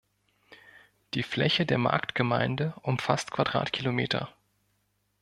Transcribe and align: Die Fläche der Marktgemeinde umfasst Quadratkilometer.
Die 1.13 1.21
Fläche 1.21 1.67
der 1.67 1.77
Marktgemeinde 1.77 2.73
umfasst 2.81 3.29
Quadratkilometer. 3.29 4.33